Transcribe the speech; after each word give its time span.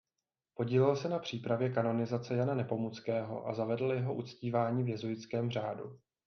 Podílel 0.53 0.95
se 0.95 1.09
na 1.09 1.19
přípravě 1.19 1.69
kanonizace 1.69 2.35
Jana 2.35 2.55
Nepomuckého 2.55 3.47
a 3.47 3.53
zavedl 3.53 3.91
jeho 3.93 4.13
uctívání 4.15 4.83
v 4.83 4.87
jezuitském 4.87 5.51
řádu. 5.51 5.99